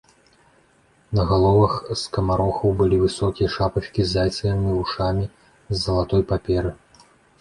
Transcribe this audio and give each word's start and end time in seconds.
На 1.17 1.25
галовах 1.31 1.73
скамарохаў 2.03 2.73
былі 2.79 2.97
высокія 3.05 3.49
шапачкі 3.59 4.01
з 4.07 4.11
зайцавымі 4.15 4.69
вушамі 4.79 5.25
з 5.27 5.83
залатой 5.85 6.21
паперы. 6.33 6.71